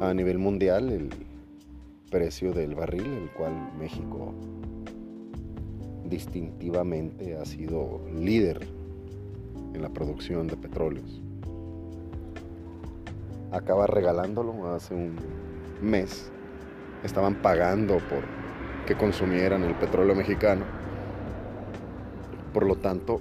[0.00, 1.10] A nivel mundial, el
[2.14, 4.32] precio del barril, el cual México
[6.04, 8.60] distintivamente ha sido líder
[9.74, 11.20] en la producción de petróleos.
[13.50, 15.16] Acaba regalándolo hace un
[15.82, 16.30] mes.
[17.02, 18.22] Estaban pagando por
[18.86, 20.64] que consumieran el petróleo mexicano.
[22.52, 23.20] Por lo tanto,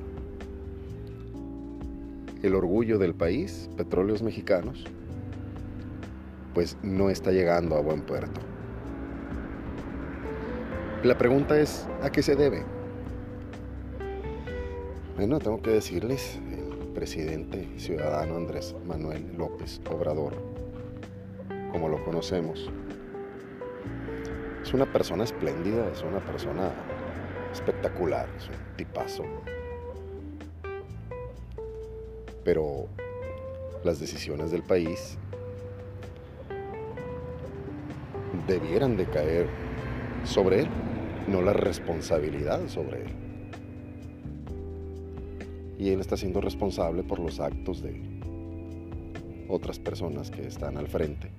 [2.44, 4.86] el orgullo del país, petróleos mexicanos,
[6.54, 8.53] pues no está llegando a buen puerto.
[11.04, 12.64] La pregunta es, ¿a qué se debe?
[15.18, 20.34] Bueno, tengo que decirles, el presidente ciudadano Andrés Manuel López Obrador,
[21.74, 22.72] como lo conocemos,
[24.64, 26.72] es una persona espléndida, es una persona
[27.52, 29.26] espectacular, es un tipazo.
[32.46, 32.88] Pero
[33.84, 35.18] las decisiones del país
[38.48, 39.48] debieran de caer
[40.24, 40.70] sobre él,
[41.28, 43.24] no la responsabilidad sobre él
[45.84, 48.02] y él está siendo responsable por los actos de
[49.50, 51.30] otras personas que están al frente,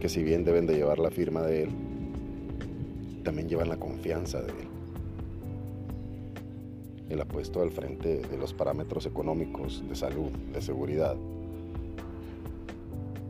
[0.00, 1.70] que si bien deben de llevar la firma de él,
[3.24, 4.68] también llevan la confianza de él.
[7.10, 11.16] Él ha puesto al frente de los parámetros económicos, de salud, de seguridad.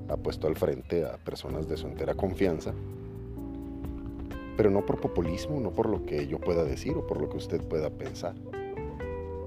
[0.09, 2.74] Ha puesto al frente a personas de su entera confianza,
[4.57, 7.37] pero no por populismo, no por lo que yo pueda decir o por lo que
[7.37, 8.35] usted pueda pensar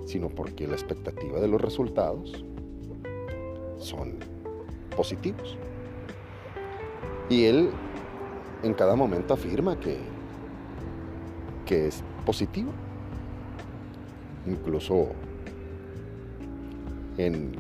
[0.10, 2.43] sino porque la expectativa de los resultados
[3.78, 4.16] son
[4.95, 5.55] positivos.
[7.30, 7.70] Y él
[8.64, 9.99] en cada momento afirma que,
[11.68, 12.72] que es positivo.
[14.47, 15.10] Incluso
[17.20, 17.51] en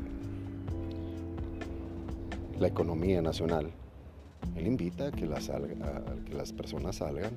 [2.57, 3.71] la economía nacional,
[4.55, 7.31] él invita a que las, que las personas salgan,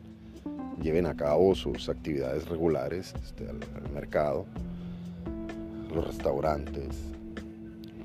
[0.81, 4.47] lleven a cabo sus actividades regulares este, al mercado,
[5.95, 6.97] los restaurantes,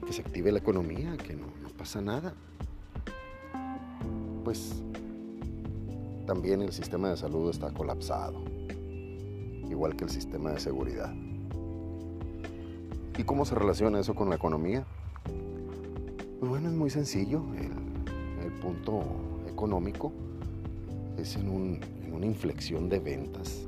[0.06, 2.34] que se active la economía, que no, pasa nada.
[4.44, 4.82] Pues
[6.26, 8.44] también el sistema de salud está colapsado,
[9.70, 11.14] igual que el sistema de seguridad.
[13.18, 14.86] ¿Y cómo se relaciona eso con la economía?
[16.40, 17.42] Pues bueno, es muy sencillo.
[18.68, 19.02] Punto
[19.50, 20.12] económico
[21.18, 23.66] es en, un, en una inflexión de ventas,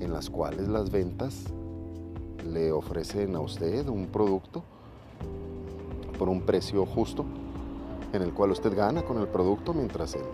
[0.00, 1.44] en las cuales las ventas
[2.52, 4.64] le ofrecen a usted un producto
[6.18, 7.24] por un precio justo,
[8.12, 10.24] en el cual usted gana con el producto mientras el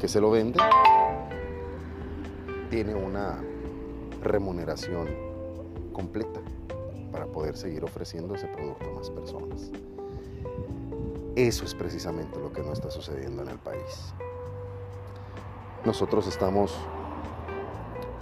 [0.00, 0.60] que se lo vende
[2.70, 3.42] tiene una
[4.22, 5.08] remuneración
[5.92, 6.40] completa
[7.10, 9.72] para poder seguir ofreciendo ese producto a más personas.
[11.34, 14.12] Eso es precisamente lo que no está sucediendo en el país.
[15.82, 16.76] Nosotros estamos,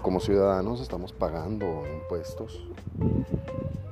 [0.00, 2.64] como ciudadanos, estamos pagando impuestos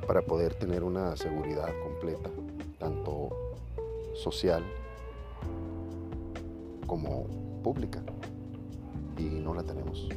[0.06, 2.30] para poder tener una seguridad completa,
[2.78, 3.30] tanto
[4.14, 4.64] social
[6.86, 7.26] como
[7.64, 8.00] pública,
[9.16, 10.08] y no la tenemos.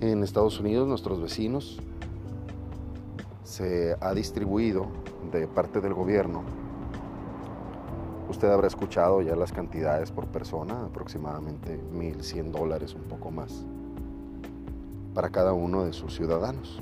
[0.00, 1.78] En Estados Unidos, nuestros vecinos
[3.44, 4.86] se ha distribuido
[5.30, 6.42] de parte del gobierno.
[8.28, 13.64] Usted habrá escuchado ya las cantidades por persona, aproximadamente 1.100 dólares, un poco más,
[15.14, 16.80] para cada uno de sus ciudadanos.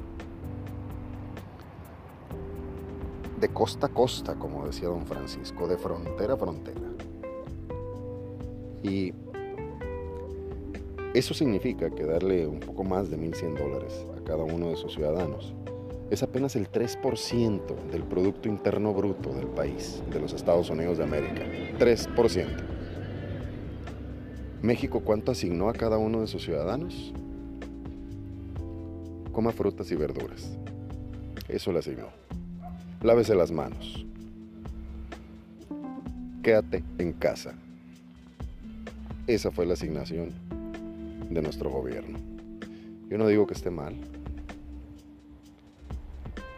[3.41, 6.81] De costa a costa, como decía don Francisco, de frontera a frontera.
[8.83, 9.13] Y
[11.13, 14.95] eso significa que darle un poco más de 1.100 dólares a cada uno de sus
[14.95, 15.55] ciudadanos
[16.13, 21.05] es apenas el 3% del Producto Interno Bruto del país, de los Estados Unidos de
[21.05, 21.43] América.
[21.79, 22.47] 3%.
[24.61, 27.15] México, ¿cuánto asignó a cada uno de sus ciudadanos?
[29.33, 30.59] Coma frutas y verduras.
[31.49, 32.09] Eso le asignó.
[33.01, 34.05] Lávese las manos.
[36.43, 37.55] Quédate en casa.
[39.27, 40.29] Esa fue la asignación
[41.31, 42.19] de nuestro gobierno.
[43.09, 43.95] Yo no digo que esté mal,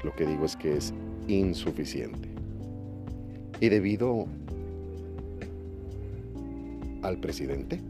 [0.05, 0.93] lo que digo es que es
[1.27, 2.29] insuficiente.
[3.61, 4.27] Y debido
[7.03, 7.81] al presidente,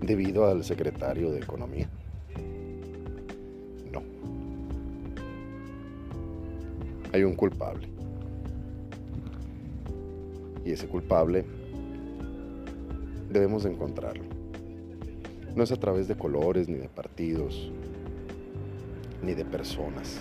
[0.00, 1.88] debido al secretario de Economía,
[3.92, 4.02] no.
[7.12, 7.88] Hay un culpable.
[10.64, 11.44] Y ese culpable
[13.30, 14.24] debemos de encontrarlo.
[15.54, 17.70] No es a través de colores, ni de partidos,
[19.22, 20.20] ni de personas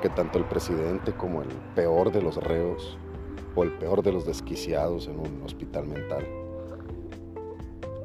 [0.00, 2.96] porque tanto el presidente como el peor de los reos
[3.54, 6.26] o el peor de los desquiciados en un hospital mental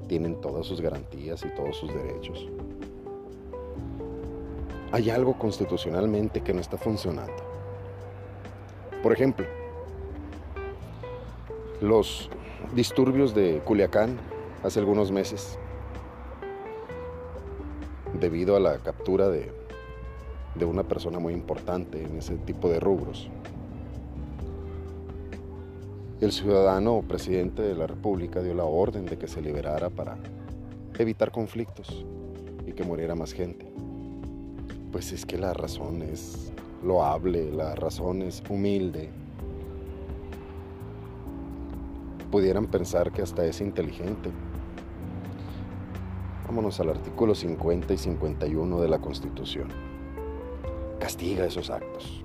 [0.10, 2.50] tienen todas sus garantías y todos sus derechos.
[4.91, 7.41] Hay algo constitucionalmente que no está funcionando.
[9.02, 9.46] Por ejemplo,
[11.80, 12.30] los
[12.74, 14.18] disturbios de Culiacán
[14.64, 15.58] hace algunos meses,
[18.20, 19.64] debido a la captura de
[20.56, 23.30] de una persona muy importante en ese tipo de rubros.
[26.22, 30.18] El ciudadano presidente de la República dio la orden de que se liberara para
[30.97, 32.06] evitar conflictos
[32.66, 33.70] y que muriera más gente.
[34.93, 36.53] Pues es que la razón es
[36.84, 39.10] loable, la razón es humilde.
[42.32, 44.30] Pudieran pensar que hasta es inteligente.
[46.47, 49.84] Vámonos al artículo 50 y 51 de la Constitución
[51.06, 52.24] castiga esos actos.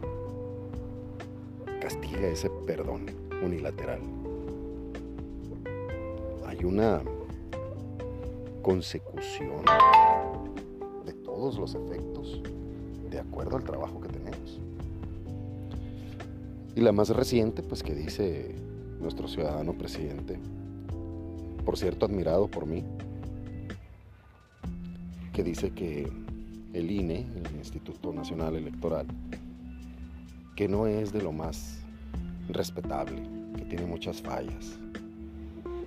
[1.83, 3.11] Castiga ese perdón
[3.45, 4.01] unilateral.
[6.47, 7.03] Hay una
[8.63, 9.63] consecución
[11.05, 12.41] de todos los efectos
[13.11, 14.59] de acuerdo al trabajo que tenemos.
[16.75, 18.55] Y la más reciente, pues que dice
[18.99, 20.39] nuestro ciudadano presidente,
[21.67, 22.83] por cierto admirado por mí,
[25.35, 26.30] que dice que
[26.73, 29.07] el INE, el Instituto Nacional Electoral,
[30.55, 31.83] que no es de lo más
[32.49, 33.23] respetable,
[33.57, 34.79] que tiene muchas fallas.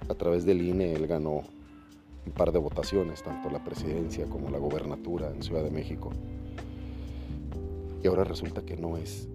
[0.09, 1.43] A través del INE él ganó
[2.25, 6.11] un par de votaciones, tanto la presidencia como la gobernatura en Ciudad de México.
[8.03, 9.27] Y ahora resulta que no es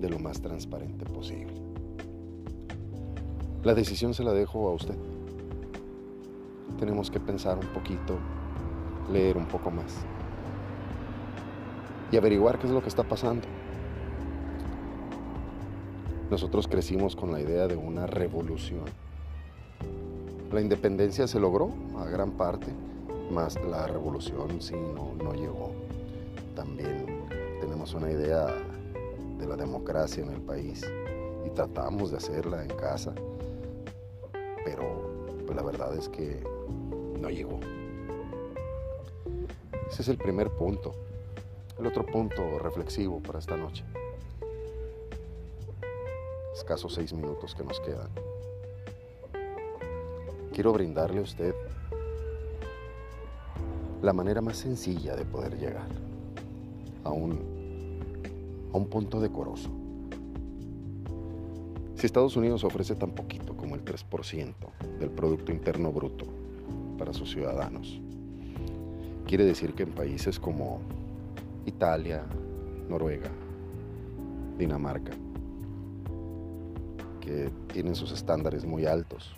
[0.00, 1.54] de lo más transparente posible.
[3.64, 4.96] La decisión se la dejo a usted.
[6.78, 8.18] Tenemos que pensar un poquito,
[9.12, 10.04] leer un poco más
[12.12, 13.48] y averiguar qué es lo que está pasando.
[16.30, 18.84] Nosotros crecimos con la idea de una revolución.
[20.52, 22.68] La independencia se logró a gran parte,
[23.32, 25.72] mas la revolución sí no, no llegó
[26.54, 27.06] también
[27.60, 28.46] tenemos una idea
[29.38, 30.82] de la democracia en el país
[31.46, 33.14] y tratamos de hacerla en casa,
[34.64, 36.42] pero pues, la verdad es que
[37.20, 37.58] no llegó.
[39.88, 40.94] Ese es el primer punto.
[41.82, 43.82] El otro punto reflexivo para esta noche.
[46.54, 48.08] Escasos seis minutos que nos quedan.
[50.52, 51.52] Quiero brindarle a usted
[54.00, 55.88] la manera más sencilla de poder llegar
[57.02, 57.40] a un,
[58.72, 59.68] a un punto decoroso.
[61.96, 64.54] Si Estados Unidos ofrece tan poquito como el 3%
[65.00, 66.26] del Producto Interno Bruto
[66.96, 68.00] para sus ciudadanos,
[69.26, 70.80] quiere decir que en países como
[71.66, 72.24] Italia,
[72.88, 73.30] Noruega,
[74.58, 75.12] Dinamarca,
[77.20, 79.34] que tienen sus estándares muy altos,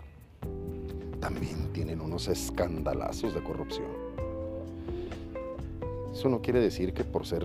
[1.20, 3.88] también tienen unos escandalazos de corrupción.
[6.12, 7.44] Eso no quiere decir que por ser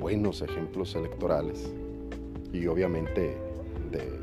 [0.00, 1.72] buenos ejemplos electorales
[2.52, 3.36] y obviamente
[3.90, 4.20] de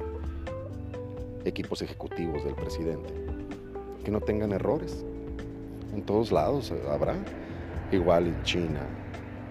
[1.46, 3.14] equipos ejecutivos del presidente,
[4.04, 5.06] que no tengan errores.
[5.94, 7.16] En todos lados habrá,
[7.92, 8.82] igual en China,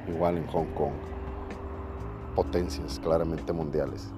[0.08, 0.92] igual en Hong Kong,
[2.34, 4.08] potencias claramente mundiales.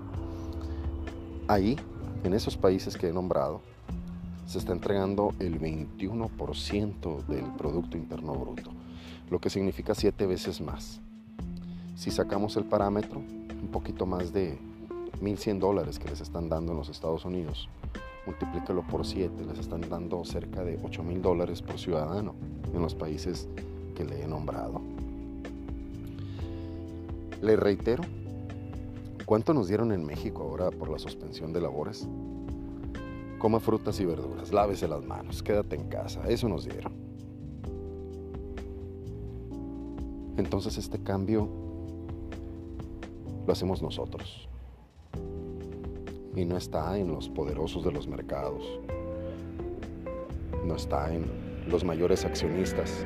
[1.48, 1.76] Ahí,
[2.24, 3.60] en esos países que he nombrado,
[4.46, 8.70] se está entregando el 21% del Producto Interno Bruto
[9.30, 11.00] lo que significa siete veces más.
[11.94, 14.58] Si sacamos el parámetro, un poquito más de
[15.22, 17.68] 1.100 dólares que les están dando en los Estados Unidos,
[18.26, 22.34] multiplíquelo por 7, les están dando cerca de 8.000 dólares por ciudadano
[22.74, 23.48] en los países
[23.94, 24.80] que le he nombrado.
[27.40, 28.02] Le reitero,
[29.24, 32.06] ¿cuánto nos dieron en México ahora por la suspensión de labores?
[33.38, 37.10] Coma frutas y verduras, lávese las manos, quédate en casa, eso nos dieron.
[40.40, 41.48] entonces este cambio
[43.46, 44.48] lo hacemos nosotros.
[46.34, 48.62] Y no está en los poderosos de los mercados,
[50.64, 51.26] no está en
[51.68, 53.04] los mayores accionistas,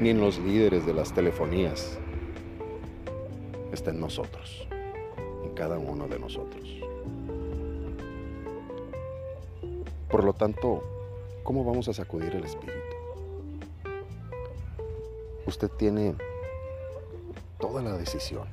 [0.00, 1.98] ni en los líderes de las telefonías.
[3.74, 4.66] Está en nosotros,
[5.44, 6.80] en cada uno de nosotros.
[10.08, 10.82] Por lo tanto,
[11.42, 12.94] ¿cómo vamos a sacudir el espíritu?
[15.46, 16.14] usted tiene
[17.60, 18.48] toda la decisión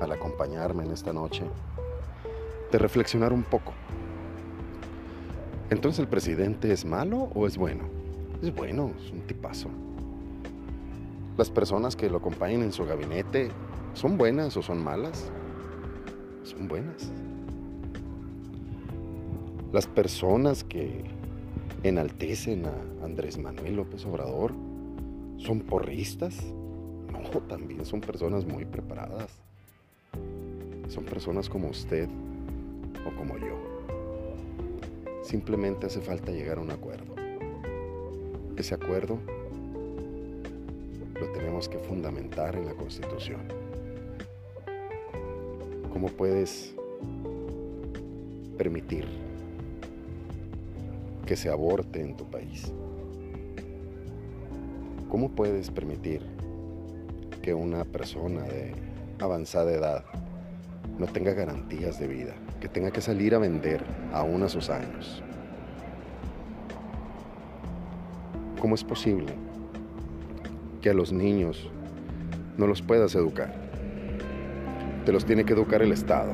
[0.00, 1.42] al acompañarme en esta noche
[2.70, 3.72] de reflexionar un poco.
[5.70, 7.84] Entonces el presidente es malo o es bueno?
[8.42, 9.68] Es bueno, es un tipazo.
[11.40, 13.48] Las personas que lo acompañan en su gabinete
[13.94, 15.32] son buenas o son malas?
[16.42, 17.10] Son buenas.
[19.72, 21.02] Las personas que
[21.82, 24.52] enaltecen a Andrés Manuel López Obrador
[25.38, 26.36] ¿Son porristas?
[27.10, 29.30] No, también son personas muy preparadas.
[30.88, 32.06] Son personas como usted
[33.06, 33.56] o como yo.
[35.22, 37.14] Simplemente hace falta llegar a un acuerdo.
[38.58, 39.18] Ese acuerdo
[41.20, 43.42] lo tenemos que fundamentar en la Constitución.
[45.92, 46.74] ¿Cómo puedes
[48.56, 49.06] permitir
[51.26, 52.72] que se aborte en tu país?
[55.10, 56.22] ¿Cómo puedes permitir
[57.42, 58.72] que una persona de
[59.18, 60.04] avanzada edad
[60.98, 65.22] no tenga garantías de vida, que tenga que salir a vender aún a sus años?
[68.58, 69.49] ¿Cómo es posible
[70.80, 71.68] que a los niños
[72.56, 73.54] no los puedas educar?
[75.04, 76.32] Te los tiene que educar el Estado.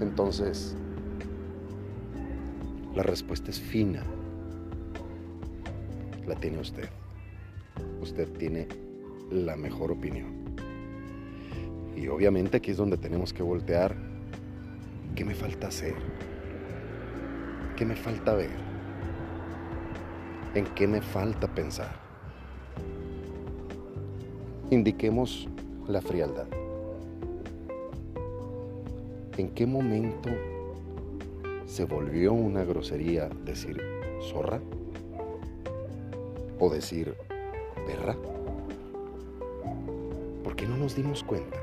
[0.00, 0.76] Entonces,
[2.94, 4.02] la respuesta es fina
[6.28, 6.88] la tiene usted.
[8.00, 8.68] Usted tiene
[9.30, 10.44] la mejor opinión.
[11.96, 13.96] Y obviamente aquí es donde tenemos que voltear.
[15.16, 15.94] ¿Qué me falta hacer?
[17.76, 18.50] ¿Qué me falta ver?
[20.54, 22.07] ¿En qué me falta pensar?
[24.70, 25.48] Indiquemos
[25.86, 26.46] la frialdad.
[29.36, 30.30] ¿En qué momento
[31.66, 33.80] se volvió una grosería decir
[34.30, 34.60] zorra?
[36.60, 37.14] o decir,
[37.86, 38.16] perra?
[40.42, 41.58] ¿Por qué no nos dimos cuenta?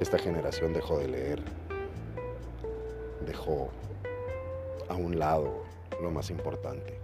[0.00, 1.42] Esta generación dejó de leer,
[3.26, 3.70] dejó
[4.88, 5.62] a un lado
[6.02, 6.98] lo más importante,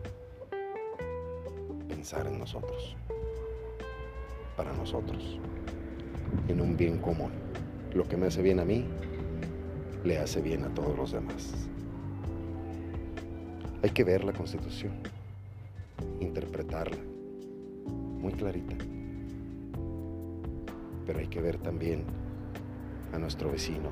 [2.00, 2.96] pensar en nosotros,
[4.56, 5.38] para nosotros,
[6.48, 7.30] en un bien común.
[7.92, 8.86] Lo que me hace bien a mí,
[10.02, 11.52] le hace bien a todos los demás.
[13.82, 14.94] Hay que ver la constitución.
[16.20, 16.96] interpretarla
[18.22, 18.76] muy clarita.
[21.04, 22.04] Pero hay que ver también
[23.12, 23.90] a nuestro vecino,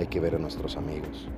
[0.00, 1.28] hay que ver a nuestros amigos,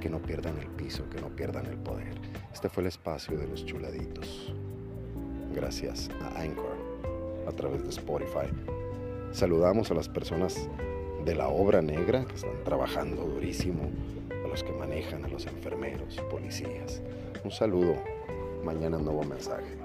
[0.00, 2.14] que no pierdan el piso, que no pierdan el poder.
[2.52, 4.52] Este fue el espacio de los chuladitos.
[5.54, 6.76] Gracias a Anchor,
[7.46, 8.48] a través de Spotify.
[9.32, 10.68] Saludamos a las personas
[11.24, 13.90] de la obra negra que están trabajando durísimo,
[14.44, 17.00] a los que manejan, a los enfermeros, policías.
[17.44, 17.96] Un saludo.
[18.64, 19.78] Mañana nuevo mensaje.